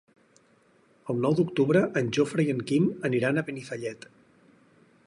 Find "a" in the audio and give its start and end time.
3.43-3.47